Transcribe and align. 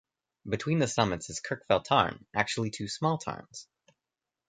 Between 0.49 0.79
the 0.79 0.87
summits 0.87 1.29
is 1.29 1.39
Kirkfell 1.41 1.83
Tarn, 1.83 2.25
actually 2.35 2.71
two 2.71 2.87
small 2.87 3.19
tarns. 3.19 3.67